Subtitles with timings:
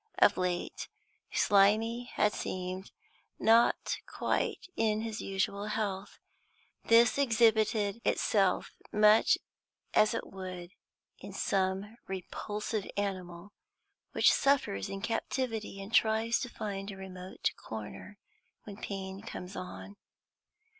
[0.17, 0.87] Of late,
[1.31, 2.89] Slimy had seemed
[3.37, 6.17] not quite in his usual health;
[6.85, 9.37] this exhibited itself much
[9.93, 10.71] as it would
[11.19, 13.53] in some repulsive animal,
[14.11, 18.17] which suffers in captivity, and tries to find a remote corner
[18.63, 19.97] when pains come on.